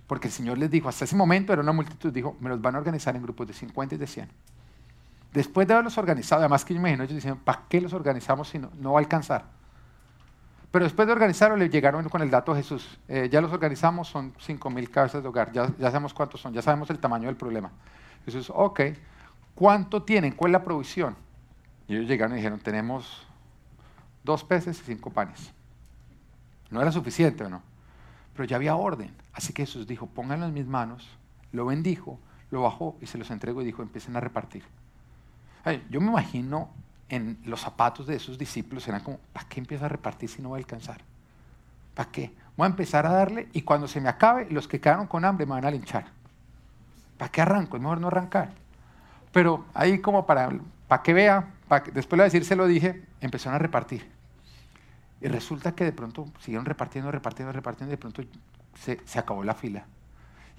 Porque 0.05 0.27
el 0.27 0.33
Señor 0.33 0.57
les 0.57 0.69
dijo, 0.69 0.89
hasta 0.89 1.05
ese 1.05 1.15
momento 1.15 1.53
era 1.53 1.61
una 1.61 1.71
multitud, 1.71 2.11
dijo, 2.11 2.35
me 2.41 2.49
los 2.49 2.61
van 2.61 2.75
a 2.75 2.79
organizar 2.79 3.15
en 3.15 3.23
grupos 3.23 3.47
de 3.47 3.53
50 3.53 3.95
y 3.95 3.97
de 3.97 4.05
100. 4.05 4.29
Después 5.31 5.65
de 5.65 5.73
haberlos 5.73 5.97
organizado, 5.97 6.41
además 6.41 6.65
que 6.65 6.73
yo 6.73 6.79
imagino, 6.81 7.03
ellos 7.03 7.15
decían, 7.15 7.37
¿para 7.37 7.63
qué 7.69 7.79
los 7.79 7.93
organizamos 7.93 8.49
si 8.49 8.59
no, 8.59 8.69
no 8.77 8.93
va 8.93 8.99
a 8.99 9.01
alcanzar? 9.01 9.45
Pero 10.71 10.83
después 10.83 11.07
de 11.07 11.13
organizarlo, 11.13 11.55
le 11.55 11.69
llegaron 11.69 12.07
con 12.09 12.21
el 12.21 12.29
dato 12.29 12.51
a 12.51 12.55
Jesús. 12.55 12.99
Eh, 13.07 13.29
ya 13.31 13.39
los 13.39 13.53
organizamos, 13.53 14.09
son 14.09 14.33
5.000 14.33 14.89
cabezas 14.89 15.23
de 15.23 15.29
hogar, 15.29 15.51
ya, 15.53 15.67
ya 15.77 15.87
sabemos 15.87 16.13
cuántos 16.13 16.41
son, 16.41 16.53
ya 16.53 16.61
sabemos 16.61 16.89
el 16.89 16.99
tamaño 16.99 17.27
del 17.27 17.37
problema. 17.37 17.71
Jesús, 18.25 18.51
ok, 18.53 18.81
¿cuánto 19.55 20.03
tienen? 20.03 20.33
¿Cuál 20.33 20.51
es 20.51 20.53
la 20.53 20.63
provisión? 20.63 21.15
Y 21.87 21.95
ellos 21.95 22.07
llegaron 22.07 22.33
y 22.33 22.37
dijeron, 22.37 22.59
tenemos 22.59 23.25
dos 24.23 24.43
peces 24.43 24.79
y 24.79 24.83
cinco 24.83 25.09
panes. 25.09 25.51
No 26.69 26.81
era 26.81 26.91
suficiente, 26.91 27.43
¿o 27.43 27.49
no? 27.49 27.61
Pero 28.33 28.45
ya 28.45 28.55
había 28.55 28.75
orden. 28.75 29.13
Así 29.33 29.53
que 29.53 29.65
Jesús 29.65 29.85
dijo, 29.87 30.07
pónganlo 30.07 30.45
en 30.45 30.53
mis 30.53 30.65
manos, 30.65 31.07
lo 31.51 31.65
bendijo, 31.65 32.19
lo 32.51 32.61
bajó 32.61 32.97
y 33.01 33.07
se 33.07 33.17
los 33.17 33.29
entregó 33.31 33.61
y 33.61 33.65
dijo, 33.65 33.81
empiecen 33.81 34.15
a 34.15 34.19
repartir. 34.19 34.63
yo 35.89 36.01
me 36.01 36.07
imagino 36.07 36.69
en 37.09 37.37
los 37.45 37.61
zapatos 37.61 38.07
de 38.07 38.15
esos 38.15 38.37
discípulos 38.37 38.87
eran 38.87 39.01
como, 39.01 39.17
¿para 39.33 39.47
qué 39.47 39.59
empieza 39.59 39.85
a 39.85 39.89
repartir 39.89 40.29
si 40.29 40.41
no 40.41 40.51
va 40.51 40.57
a 40.57 40.59
alcanzar? 40.59 41.01
¿Para 41.93 42.09
qué? 42.09 42.33
Voy 42.57 42.65
a 42.65 42.69
empezar 42.69 43.05
a 43.05 43.11
darle 43.11 43.49
y 43.53 43.61
cuando 43.61 43.87
se 43.87 44.01
me 44.01 44.09
acabe, 44.09 44.47
los 44.49 44.67
que 44.67 44.79
quedaron 44.79 45.07
con 45.07 45.25
hambre 45.25 45.45
me 45.45 45.51
van 45.53 45.65
a 45.65 45.71
linchar. 45.71 46.05
¿Para 47.23 47.31
qué 47.31 47.41
arranco? 47.41 47.77
Es 47.77 47.81
mejor 47.81 48.01
no 48.01 48.07
arrancar. 48.07 48.49
Pero 49.31 49.63
ahí 49.73 49.99
como 49.99 50.25
para, 50.25 50.49
para 50.89 51.03
que 51.03 51.13
vea, 51.13 51.53
después 51.93 52.17
de 52.17 52.25
decir 52.25 52.43
se 52.43 52.57
lo 52.57 52.67
dije, 52.67 53.01
empezaron 53.21 53.55
a 53.55 53.59
repartir. 53.59 54.11
Y 55.21 55.29
resulta 55.29 55.73
que 55.73 55.85
de 55.85 55.93
pronto 55.93 56.27
siguieron 56.39 56.65
repartiendo, 56.65 57.09
repartiendo, 57.13 57.53
repartiendo 57.53 57.93
y 57.93 57.95
de 57.95 57.97
pronto 57.97 58.23
se, 58.77 58.99
se 59.05 59.19
acabó 59.19 59.41
la 59.41 59.53
fila. 59.53 59.85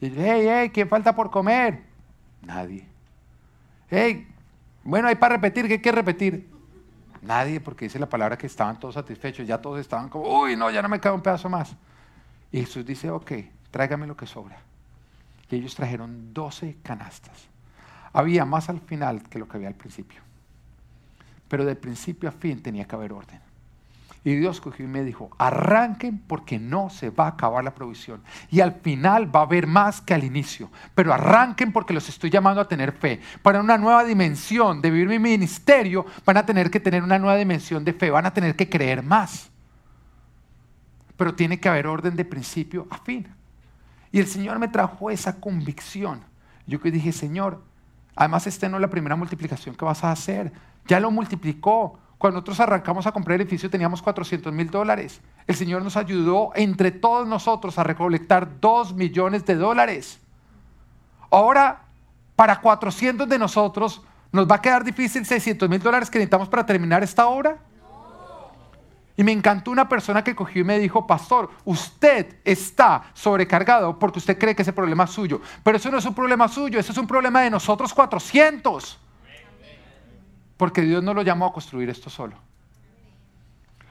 Y 0.01 0.09
yo, 0.09 0.23
hey, 0.25 0.47
hey, 0.49 0.71
¿quién 0.73 0.89
falta 0.89 1.15
por 1.15 1.31
comer? 1.31 1.83
Nadie. 2.41 2.89
Hey, 3.91 4.27
bueno, 4.85 5.09
hay 5.09 5.17
para 5.17 5.35
repetir, 5.35 5.67
¿qué 5.67 5.75
hay 5.75 5.83
que 5.83 5.93
repetir? 5.93 6.49
Nadie, 7.21 7.61
porque 7.61 7.85
dice 7.85 7.99
la 7.99 8.09
palabra 8.09 8.39
que 8.39 8.47
estaban 8.47 8.81
todos 8.81 8.95
satisfechos, 8.95 9.47
ya 9.47 9.61
todos 9.61 9.81
estaban 9.81 10.09
como, 10.09 10.41
uy, 10.41 10.57
no, 10.57 10.71
ya 10.71 10.81
no 10.81 10.89
me 10.89 10.99
queda 10.99 11.13
un 11.13 11.21
pedazo 11.21 11.51
más. 11.51 11.77
Y 12.51 12.61
Jesús 12.61 12.87
dice, 12.87 13.11
ok, 13.11 13.33
tráigame 13.71 14.07
lo 14.07 14.17
que 14.17 14.25
sobra. 14.25 14.57
Ellos 15.57 15.75
trajeron 15.75 16.33
12 16.33 16.79
canastas. 16.83 17.49
Había 18.13 18.45
más 18.45 18.69
al 18.69 18.81
final 18.81 19.23
que 19.23 19.39
lo 19.39 19.49
que 19.49 19.57
había 19.57 19.69
al 19.69 19.75
principio. 19.75 20.21
Pero 21.49 21.65
de 21.65 21.77
principio 21.77 22.29
a 22.29 22.33
fin 22.33 22.63
tenía 22.63 22.85
que 22.85 22.95
haber 22.95 23.13
orden. 23.13 23.41
Y 24.27 24.37
Dios 24.37 24.59
cogió 24.59 24.87
y 24.87 24.89
me 24.89 25.05
dijo, 25.05 25.31
arranquen 25.37 26.19
porque 26.19 26.59
no 26.59 26.89
se 26.89 27.11
va 27.11 27.27
a 27.27 27.31
acabar 27.31 27.63
la 27.63 27.75
provisión. 27.75 28.23
Y 28.51 28.61
al 28.61 28.73
final 28.81 29.35
va 29.35 29.41
a 29.41 29.43
haber 29.43 29.67
más 29.67 30.01
que 30.01 30.15
al 30.15 30.25
inicio. 30.25 30.71
Pero 30.95 31.13
arranquen 31.13 31.73
porque 31.73 31.93
los 31.93 32.09
estoy 32.09 32.31
llamando 32.31 32.63
a 32.63 32.67
tener 32.67 32.93
fe. 32.93 33.21
Para 33.43 33.61
una 33.61 33.77
nueva 33.77 34.03
dimensión 34.03 34.81
de 34.81 34.91
vivir 34.91 35.09
mi 35.09 35.19
ministerio, 35.19 36.07
van 36.25 36.39
a 36.39 36.47
tener 36.47 36.71
que 36.71 36.81
tener 36.81 37.03
una 37.03 37.19
nueva 37.19 37.37
dimensión 37.37 37.85
de 37.85 37.93
fe. 37.93 38.11
Van 38.11 38.25
a 38.25 38.33
tener 38.33 38.57
que 38.57 38.71
creer 38.71 39.03
más. 39.03 39.51
Pero 41.19 41.35
tiene 41.35 41.61
que 41.61 41.69
haber 41.69 41.87
orden 41.87 42.17
de 42.17 42.25
principio 42.25 42.87
a 42.89 42.97
fin. 42.97 43.29
Y 44.15 44.21
el 44.21 44.29
Señor 44.29 44.61
me 44.61 44.69
trajo 44.69 45.11
esa 45.11 45.41
convicción. 45.41 46.21
Yo 46.69 46.81
que 46.81 46.93
dije, 46.93 47.11
Señor, 47.11 47.65
además 48.15 48.47
esta 48.47 48.69
no 48.69 48.77
es 48.77 48.81
la 48.81 48.89
primera 48.89 49.17
multiplicación 49.17 49.75
que 49.75 49.85
vas 49.85 50.05
a 50.05 50.13
hacer. 50.13 50.53
Ya 50.87 51.01
lo 51.01 51.11
multiplicó 51.11 51.99
Cuando 52.17 52.37
nosotros 52.37 52.61
arrancamos 52.61 53.09
a 53.09 53.13
comprar 53.13 53.35
el 53.35 53.41
edificio 53.41 53.69
teníamos 53.69 54.01
400 54.01 54.53
mil 54.53 54.71
dólares. 54.71 55.21
El 55.49 55.57
Señor 55.57 55.83
nos 55.83 55.97
ayudó 55.97 56.53
entre 56.55 56.93
todos 56.93 57.27
nosotros 57.27 57.77
a 57.77 57.83
recolectar 57.83 58.61
2 58.61 58.95
millones 58.95 59.45
de 59.47 59.57
dólares. 59.57 60.21
Ahora, 61.29 61.83
para 62.37 62.61
400 62.61 63.29
de 63.29 63.37
nosotros, 63.37 64.01
¿nos 64.31 64.49
va 64.49 64.55
a 64.55 64.63
quedar 64.63 64.85
difícil 64.85 65.27
600 65.27 65.69
mil 65.69 65.81
dólares 65.81 66.09
que 66.09 66.19
necesitamos 66.19 66.49
para 66.49 66.65
terminar 66.65 67.03
esta 67.03 67.27
obra? 67.27 67.59
Y 69.17 69.23
me 69.23 69.33
encantó 69.33 69.71
una 69.71 69.89
persona 69.89 70.25
que 70.25 70.35
cogió 70.35 70.63
y 70.63 70.65
me 70.65 70.79
dijo, 70.79 71.07
pastor, 71.07 71.51
usted 71.65 72.37
está 72.45 73.05
sobrecargado 73.15 73.97
porque 73.99 74.19
usted 74.19 74.37
cree 74.37 74.57
que 74.57 74.63
ese 74.63 74.73
problema 74.73 75.05
es 75.05 75.11
suyo. 75.11 75.41
Pero 75.63 75.77
eso 75.77 75.91
no 75.91 75.99
es 75.99 76.05
un 76.05 76.15
problema 76.15 76.49
suyo, 76.49 76.81
eso 76.81 76.91
es 76.91 76.99
un 76.99 77.07
problema 77.07 77.43
de 77.43 77.51
nosotros 77.51 77.95
400. 77.95 78.99
Porque 80.57 80.83
Dios 80.83 81.03
no 81.03 81.15
lo 81.15 81.23
llamó 81.23 81.47
a 81.47 81.53
construir 81.53 81.89
esto 81.91 82.11
solo. 82.11 82.37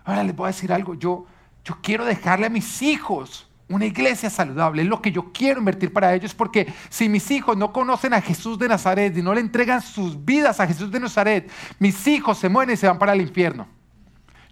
Ahora 0.04 0.24
les 0.24 0.36
voy 0.36 0.46
a 0.46 0.48
decir 0.48 0.74
algo, 0.74 0.96
yo, 0.96 1.26
yo 1.64 1.78
quiero 1.82 2.04
dejarle 2.04 2.48
a 2.48 2.50
mis 2.50 2.82
hijos 2.82 3.48
una 3.70 3.86
iglesia 3.86 4.30
saludable, 4.30 4.82
es 4.82 4.88
lo 4.88 5.02
que 5.02 5.12
yo 5.12 5.32
quiero 5.32 5.60
invertir 5.60 5.94
para 5.94 6.14
ellos, 6.14 6.34
porque 6.34 6.72
si 6.90 7.08
mis 7.08 7.32
hijos 7.32 7.56
no 7.56 7.72
conocen 7.72 8.14
a 8.14 8.22
Jesús 8.22 8.60
de 8.60 8.68
Nazaret 8.68 9.18
y 9.18 9.22
no 9.22 9.34
le 9.34 9.40
entregan 9.40 9.82
sus 9.82 10.24
vidas 10.24 10.60
a 10.60 10.68
Jesús 10.68 10.92
de 10.92 11.00
Nazaret, 11.00 11.50
mis 11.80 12.06
hijos 12.08 12.38
se 12.38 12.50
mueren 12.50 12.74
y 12.74 12.78
se 12.78 12.88
van 12.88 13.00
para 13.00 13.14
el 13.14 13.22
infierno. 13.22 13.68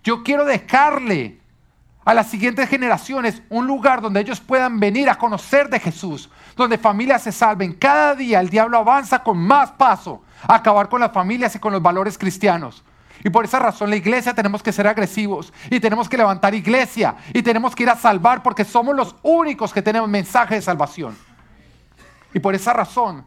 Yo 0.03 0.23
quiero 0.23 0.45
dejarle 0.45 1.39
a 2.03 2.13
las 2.13 2.27
siguientes 2.27 2.67
generaciones 2.67 3.43
un 3.49 3.67
lugar 3.67 4.01
donde 4.01 4.21
ellos 4.21 4.39
puedan 4.39 4.79
venir 4.79 5.09
a 5.09 5.17
conocer 5.17 5.69
de 5.69 5.79
Jesús, 5.79 6.29
donde 6.55 6.77
familias 6.77 7.21
se 7.21 7.31
salven. 7.31 7.73
Cada 7.73 8.15
día 8.15 8.39
el 8.39 8.49
diablo 8.49 8.79
avanza 8.79 9.21
con 9.21 9.37
más 9.37 9.71
paso 9.71 10.23
a 10.47 10.55
acabar 10.55 10.89
con 10.89 11.01
las 11.01 11.11
familias 11.11 11.55
y 11.55 11.59
con 11.59 11.71
los 11.71 11.81
valores 11.81 12.17
cristianos. 12.17 12.83
Y 13.23 13.29
por 13.29 13.45
esa 13.45 13.59
razón 13.59 13.91
la 13.91 13.95
iglesia 13.95 14.33
tenemos 14.33 14.63
que 14.63 14.71
ser 14.71 14.87
agresivos 14.87 15.53
y 15.69 15.79
tenemos 15.79 16.09
que 16.09 16.17
levantar 16.17 16.55
iglesia 16.55 17.15
y 17.33 17.43
tenemos 17.43 17.75
que 17.75 17.83
ir 17.83 17.89
a 17.89 17.95
salvar 17.95 18.41
porque 18.41 18.65
somos 18.65 18.95
los 18.95 19.15
únicos 19.21 19.71
que 19.71 19.83
tenemos 19.83 20.09
mensaje 20.09 20.55
de 20.55 20.61
salvación. 20.61 21.15
Y 22.33 22.39
por 22.39 22.55
esa 22.55 22.73
razón 22.73 23.25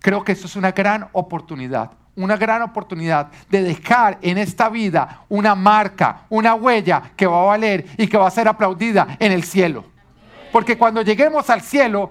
creo 0.00 0.24
que 0.24 0.32
esto 0.32 0.46
es 0.46 0.56
una 0.56 0.72
gran 0.72 1.08
oportunidad 1.12 1.92
una 2.18 2.36
gran 2.36 2.62
oportunidad 2.62 3.28
de 3.48 3.62
dejar 3.62 4.18
en 4.22 4.38
esta 4.38 4.68
vida 4.68 5.22
una 5.28 5.54
marca, 5.54 6.22
una 6.28 6.54
huella 6.54 7.12
que 7.16 7.26
va 7.26 7.42
a 7.42 7.46
valer 7.46 7.86
y 7.96 8.08
que 8.08 8.16
va 8.16 8.26
a 8.26 8.30
ser 8.30 8.48
aplaudida 8.48 9.16
en 9.18 9.32
el 9.32 9.44
cielo. 9.44 9.84
Porque 10.52 10.76
cuando 10.76 11.02
lleguemos 11.02 11.48
al 11.48 11.60
cielo, 11.60 12.10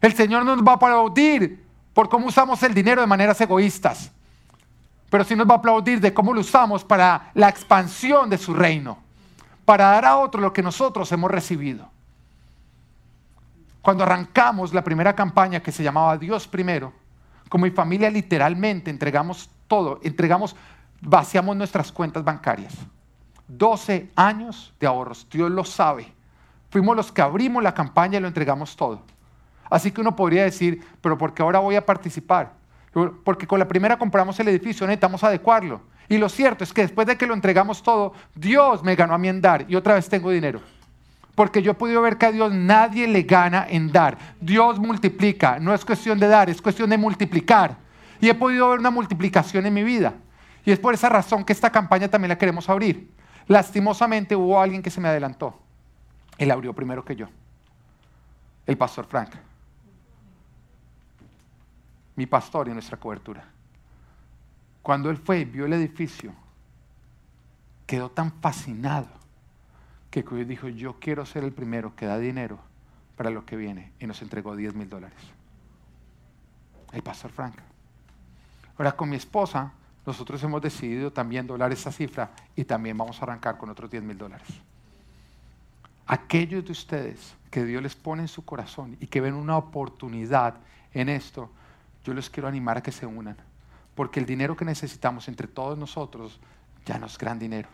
el 0.00 0.14
Señor 0.14 0.44
no 0.44 0.56
nos 0.56 0.66
va 0.66 0.72
a 0.72 0.76
aplaudir 0.76 1.64
por 1.94 2.08
cómo 2.08 2.26
usamos 2.26 2.62
el 2.62 2.74
dinero 2.74 3.00
de 3.00 3.06
maneras 3.06 3.40
egoístas, 3.40 4.12
pero 5.08 5.24
sí 5.24 5.34
nos 5.34 5.48
va 5.48 5.54
a 5.54 5.58
aplaudir 5.58 6.00
de 6.00 6.12
cómo 6.12 6.34
lo 6.34 6.40
usamos 6.40 6.84
para 6.84 7.30
la 7.32 7.48
expansión 7.48 8.28
de 8.28 8.36
su 8.36 8.52
reino, 8.52 8.98
para 9.64 9.86
dar 9.86 10.04
a 10.04 10.16
otro 10.18 10.40
lo 10.40 10.52
que 10.52 10.62
nosotros 10.62 11.10
hemos 11.12 11.30
recibido. 11.30 11.88
Cuando 13.80 14.04
arrancamos 14.04 14.74
la 14.74 14.84
primera 14.84 15.14
campaña 15.14 15.60
que 15.60 15.72
se 15.72 15.82
llamaba 15.82 16.18
Dios 16.18 16.46
primero, 16.46 16.92
como 17.48 17.64
mi 17.64 17.70
familia 17.70 18.10
literalmente 18.10 18.90
entregamos 18.90 19.50
todo, 19.68 20.00
entregamos, 20.02 20.56
vaciamos 21.00 21.56
nuestras 21.56 21.92
cuentas 21.92 22.24
bancarias. 22.24 22.74
12 23.48 24.10
años 24.16 24.74
de 24.80 24.86
ahorros, 24.86 25.26
Dios 25.30 25.50
lo 25.50 25.64
sabe. 25.64 26.12
Fuimos 26.70 26.96
los 26.96 27.12
que 27.12 27.22
abrimos 27.22 27.62
la 27.62 27.74
campaña 27.74 28.18
y 28.18 28.20
lo 28.20 28.28
entregamos 28.28 28.74
todo. 28.76 29.02
Así 29.70 29.90
que 29.90 30.00
uno 30.00 30.14
podría 30.14 30.44
decir, 30.44 30.84
pero 31.00 31.16
¿por 31.16 31.34
qué 31.34 31.42
ahora 31.42 31.60
voy 31.60 31.76
a 31.76 31.84
participar? 31.84 32.52
Porque 33.24 33.46
con 33.46 33.58
la 33.58 33.68
primera 33.68 33.98
compramos 33.98 34.38
el 34.40 34.48
edificio, 34.48 34.86
necesitamos 34.86 35.22
adecuarlo. 35.22 35.82
Y 36.08 36.18
lo 36.18 36.28
cierto 36.28 36.64
es 36.64 36.72
que 36.72 36.82
después 36.82 37.06
de 37.06 37.16
que 37.16 37.26
lo 37.26 37.34
entregamos 37.34 37.82
todo, 37.82 38.12
Dios 38.34 38.82
me 38.82 38.94
ganó 38.94 39.14
a 39.14 39.18
mí 39.18 39.28
en 39.28 39.40
dar 39.40 39.64
y 39.68 39.74
otra 39.74 39.94
vez 39.94 40.08
tengo 40.08 40.30
dinero. 40.30 40.60
Porque 41.36 41.62
yo 41.62 41.72
he 41.72 41.74
podido 41.74 42.00
ver 42.00 42.16
que 42.16 42.26
a 42.26 42.32
Dios 42.32 42.52
nadie 42.52 43.06
le 43.06 43.22
gana 43.22 43.66
en 43.68 43.92
dar. 43.92 44.16
Dios 44.40 44.80
multiplica. 44.80 45.60
No 45.60 45.74
es 45.74 45.84
cuestión 45.84 46.18
de 46.18 46.26
dar, 46.26 46.48
es 46.48 46.62
cuestión 46.62 46.88
de 46.88 46.96
multiplicar. 46.96 47.76
Y 48.22 48.30
he 48.30 48.34
podido 48.34 48.70
ver 48.70 48.80
una 48.80 48.90
multiplicación 48.90 49.66
en 49.66 49.74
mi 49.74 49.84
vida. 49.84 50.14
Y 50.64 50.72
es 50.72 50.78
por 50.78 50.94
esa 50.94 51.10
razón 51.10 51.44
que 51.44 51.52
esta 51.52 51.70
campaña 51.70 52.08
también 52.08 52.30
la 52.30 52.38
queremos 52.38 52.70
abrir. 52.70 53.12
Lastimosamente 53.46 54.34
hubo 54.34 54.58
alguien 54.58 54.82
que 54.82 54.88
se 54.88 54.98
me 54.98 55.08
adelantó. 55.08 55.60
Él 56.38 56.50
abrió 56.50 56.72
primero 56.72 57.04
que 57.04 57.14
yo. 57.14 57.28
El 58.64 58.78
pastor 58.78 59.04
Frank. 59.04 59.34
Mi 62.16 62.24
pastor 62.24 62.68
y 62.68 62.72
nuestra 62.72 62.96
cobertura. 62.96 63.44
Cuando 64.80 65.10
él 65.10 65.18
fue 65.18 65.40
y 65.40 65.44
vio 65.44 65.66
el 65.66 65.74
edificio, 65.74 66.32
quedó 67.86 68.10
tan 68.10 68.32
fascinado 68.40 69.25
que 70.24 70.44
dijo, 70.44 70.68
yo 70.68 70.98
quiero 70.98 71.26
ser 71.26 71.44
el 71.44 71.52
primero 71.52 71.94
que 71.94 72.06
da 72.06 72.18
dinero 72.18 72.58
para 73.16 73.30
lo 73.30 73.44
que 73.44 73.56
viene. 73.56 73.92
Y 74.00 74.06
nos 74.06 74.22
entregó 74.22 74.56
10 74.56 74.74
mil 74.74 74.88
dólares. 74.88 75.18
El 76.92 77.02
pastor 77.02 77.30
Frank. 77.30 77.56
Ahora 78.78 78.92
con 78.92 79.08
mi 79.08 79.16
esposa, 79.16 79.72
nosotros 80.06 80.42
hemos 80.42 80.62
decidido 80.62 81.12
también 81.12 81.46
doblar 81.46 81.72
esa 81.72 81.90
cifra 81.90 82.30
y 82.54 82.64
también 82.64 82.96
vamos 82.96 83.20
a 83.20 83.24
arrancar 83.24 83.58
con 83.58 83.68
otros 83.68 83.90
10 83.90 84.02
mil 84.02 84.16
dólares. 84.16 84.46
Aquellos 86.06 86.64
de 86.64 86.72
ustedes 86.72 87.34
que 87.50 87.64
Dios 87.64 87.82
les 87.82 87.96
pone 87.96 88.22
en 88.22 88.28
su 88.28 88.44
corazón 88.44 88.96
y 89.00 89.08
que 89.08 89.20
ven 89.20 89.34
una 89.34 89.56
oportunidad 89.56 90.54
en 90.94 91.08
esto, 91.08 91.50
yo 92.04 92.14
les 92.14 92.30
quiero 92.30 92.48
animar 92.48 92.78
a 92.78 92.82
que 92.82 92.92
se 92.92 93.06
unan. 93.06 93.36
Porque 93.94 94.20
el 94.20 94.26
dinero 94.26 94.56
que 94.56 94.64
necesitamos 94.64 95.26
entre 95.28 95.48
todos 95.48 95.76
nosotros 95.76 96.38
ya 96.84 96.98
no 96.98 97.06
es 97.06 97.18
gran 97.18 97.38
dinero 97.38 97.68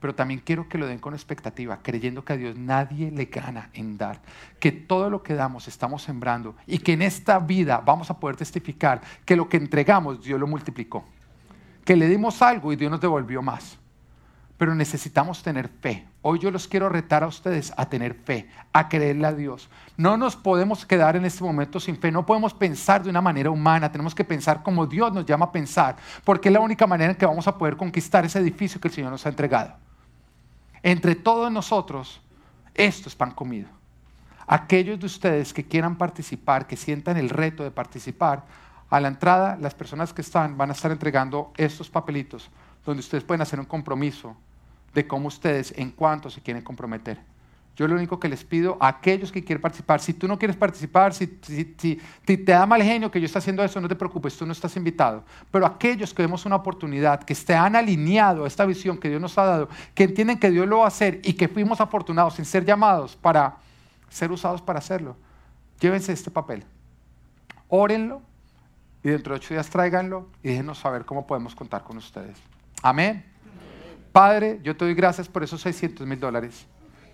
pero 0.00 0.14
también 0.14 0.40
quiero 0.44 0.68
que 0.68 0.78
lo 0.78 0.86
den 0.86 0.98
con 0.98 1.14
expectativa, 1.14 1.80
creyendo 1.82 2.24
que 2.24 2.34
a 2.34 2.36
Dios 2.36 2.56
nadie 2.56 3.10
le 3.10 3.26
gana 3.26 3.70
en 3.72 3.96
dar, 3.96 4.20
que 4.60 4.72
todo 4.72 5.08
lo 5.10 5.22
que 5.22 5.34
damos 5.34 5.68
estamos 5.68 6.02
sembrando 6.02 6.54
y 6.66 6.78
que 6.78 6.92
en 6.92 7.02
esta 7.02 7.38
vida 7.38 7.82
vamos 7.84 8.10
a 8.10 8.18
poder 8.18 8.36
testificar 8.36 9.00
que 9.24 9.36
lo 9.36 9.48
que 9.48 9.56
entregamos 9.56 10.22
Dios 10.22 10.38
lo 10.38 10.46
multiplicó, 10.46 11.04
que 11.84 11.96
le 11.96 12.08
dimos 12.08 12.42
algo 12.42 12.72
y 12.72 12.76
Dios 12.76 12.90
nos 12.90 13.00
devolvió 13.00 13.42
más. 13.42 13.78
Pero 14.58 14.74
necesitamos 14.74 15.42
tener 15.42 15.68
fe. 15.68 16.06
Hoy 16.22 16.38
yo 16.38 16.50
los 16.50 16.66
quiero 16.66 16.88
retar 16.88 17.22
a 17.22 17.26
ustedes 17.26 17.74
a 17.76 17.90
tener 17.90 18.14
fe, 18.14 18.48
a 18.72 18.88
creerle 18.88 19.26
a 19.26 19.34
Dios. 19.34 19.68
No 19.98 20.16
nos 20.16 20.34
podemos 20.34 20.86
quedar 20.86 21.14
en 21.14 21.26
este 21.26 21.44
momento 21.44 21.78
sin 21.78 21.98
fe, 21.98 22.10
no 22.10 22.24
podemos 22.24 22.54
pensar 22.54 23.02
de 23.02 23.10
una 23.10 23.20
manera 23.20 23.50
humana, 23.50 23.92
tenemos 23.92 24.14
que 24.14 24.24
pensar 24.24 24.62
como 24.62 24.86
Dios 24.86 25.12
nos 25.12 25.26
llama 25.26 25.46
a 25.46 25.52
pensar, 25.52 25.96
porque 26.24 26.48
es 26.48 26.54
la 26.54 26.60
única 26.60 26.86
manera 26.86 27.10
en 27.12 27.18
que 27.18 27.26
vamos 27.26 27.46
a 27.46 27.58
poder 27.58 27.76
conquistar 27.76 28.24
ese 28.24 28.38
edificio 28.38 28.80
que 28.80 28.88
el 28.88 28.94
Señor 28.94 29.10
nos 29.10 29.26
ha 29.26 29.28
entregado 29.28 29.85
entre 30.86 31.16
todos 31.16 31.50
nosotros, 31.50 32.20
esto 32.72 33.08
es 33.08 33.16
pan 33.16 33.32
comido. 33.32 33.68
Aquellos 34.46 35.00
de 35.00 35.06
ustedes 35.06 35.52
que 35.52 35.66
quieran 35.66 35.98
participar, 35.98 36.68
que 36.68 36.76
sientan 36.76 37.16
el 37.16 37.28
reto 37.28 37.64
de 37.64 37.72
participar, 37.72 38.44
a 38.88 39.00
la 39.00 39.08
entrada 39.08 39.58
las 39.60 39.74
personas 39.74 40.12
que 40.12 40.22
están 40.22 40.56
van 40.56 40.70
a 40.70 40.74
estar 40.74 40.92
entregando 40.92 41.52
estos 41.56 41.90
papelitos 41.90 42.48
donde 42.84 43.00
ustedes 43.00 43.24
pueden 43.24 43.40
hacer 43.42 43.58
un 43.58 43.66
compromiso 43.66 44.36
de 44.94 45.08
cómo 45.08 45.26
ustedes, 45.26 45.74
en 45.76 45.90
cuánto 45.90 46.30
se 46.30 46.40
quieren 46.40 46.62
comprometer. 46.62 47.18
Yo 47.76 47.86
lo 47.86 47.94
único 47.94 48.18
que 48.18 48.28
les 48.28 48.42
pido 48.42 48.78
a 48.80 48.88
aquellos 48.88 49.30
que 49.30 49.44
quieren 49.44 49.60
participar, 49.60 50.00
si 50.00 50.14
tú 50.14 50.26
no 50.26 50.38
quieres 50.38 50.56
participar, 50.56 51.12
si, 51.12 51.26
te 51.26 52.36
da 52.46 52.64
mal 52.64 52.82
genio 52.82 53.10
que 53.10 53.20
yo 53.20 53.26
esté 53.26 53.38
haciendo 53.38 53.62
eso, 53.62 53.78
no 53.82 53.88
te 53.88 53.94
preocupes, 53.94 54.34
tú 54.34 54.46
no 54.46 54.52
estás 54.52 54.74
invitado. 54.76 55.24
Pero 55.50 55.66
aquellos 55.66 56.14
que 56.14 56.22
vemos 56.22 56.46
una 56.46 56.56
oportunidad, 56.56 57.22
que 57.22 57.34
estén 57.34 57.76
alineados 57.76 58.44
a 58.44 58.46
esta 58.46 58.64
visión 58.64 58.96
que 58.96 59.10
Dios 59.10 59.20
nos 59.20 59.36
ha 59.36 59.44
dado, 59.44 59.68
que 59.94 60.04
entienden 60.04 60.38
que 60.38 60.50
Dios 60.50 60.66
lo 60.66 60.78
va 60.78 60.84
a 60.86 60.88
hacer 60.88 61.20
y 61.22 61.34
que 61.34 61.48
fuimos 61.48 61.78
afortunados 61.82 62.38
en 62.38 62.46
ser 62.46 62.64
llamados 62.64 63.14
para 63.14 63.56
ser 64.08 64.32
usados 64.32 64.62
para 64.62 64.78
hacerlo, 64.78 65.14
llévense 65.78 66.14
este 66.14 66.30
papel, 66.30 66.64
órenlo 67.68 68.22
y 69.04 69.10
dentro 69.10 69.34
de 69.34 69.40
ocho 69.40 69.52
días 69.52 69.68
tráiganlo 69.68 70.30
y 70.42 70.48
déjenos 70.48 70.78
saber 70.78 71.04
cómo 71.04 71.26
podemos 71.26 71.54
contar 71.54 71.84
con 71.84 71.98
ustedes. 71.98 72.38
Amén. 72.82 73.22
Padre, 74.12 74.60
yo 74.62 74.74
te 74.74 74.86
doy 74.86 74.94
gracias 74.94 75.28
por 75.28 75.44
esos 75.44 75.60
600 75.60 76.06
mil 76.06 76.18
dólares. 76.18 76.66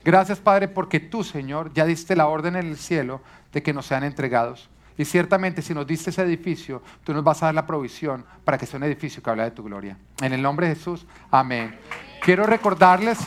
Gracias, 0.04 0.40
Padre, 0.40 0.68
porque 0.68 1.00
tú, 1.00 1.22
Señor, 1.22 1.72
ya 1.72 1.84
diste 1.84 2.16
la 2.16 2.26
orden 2.26 2.56
en 2.56 2.66
el 2.66 2.76
cielo 2.76 3.20
de 3.52 3.62
que 3.62 3.72
nos 3.72 3.86
sean 3.86 4.04
entregados. 4.04 4.68
Y 4.98 5.04
ciertamente 5.04 5.62
si 5.62 5.74
nos 5.74 5.86
diste 5.86 6.10
ese 6.10 6.22
edificio, 6.22 6.82
tú 7.04 7.14
nos 7.14 7.24
vas 7.24 7.42
a 7.42 7.46
dar 7.46 7.54
la 7.54 7.66
provisión 7.66 8.24
para 8.44 8.58
que 8.58 8.66
sea 8.66 8.78
un 8.78 8.84
edificio 8.84 9.22
que 9.22 9.30
habla 9.30 9.44
de 9.44 9.50
tu 9.52 9.62
gloria. 9.62 9.96
En 10.20 10.32
el 10.32 10.42
nombre 10.42 10.68
de 10.68 10.74
Jesús, 10.74 11.06
amén. 11.30 11.78
Quiero 12.22 12.44
recordarles 12.44 13.18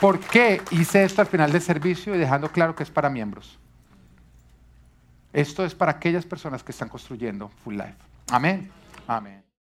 por 0.00 0.18
qué 0.18 0.62
hice 0.70 1.04
esto 1.04 1.20
al 1.20 1.26
final 1.26 1.52
del 1.52 1.60
servicio 1.60 2.14
y 2.14 2.18
dejando 2.18 2.50
claro 2.50 2.74
que 2.74 2.82
es 2.82 2.90
para 2.90 3.10
miembros. 3.10 3.58
Esto 5.32 5.64
es 5.64 5.74
para 5.74 5.92
aquellas 5.92 6.26
personas 6.26 6.62
que 6.62 6.72
están 6.72 6.88
construyendo 6.88 7.50
Full 7.62 7.74
Life. 7.74 7.96
Amén. 8.30 8.70
Amén. 9.06 9.49